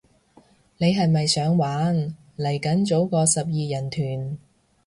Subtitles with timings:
[0.77, 4.39] 你係咪想玩，嚟緊組個十二人團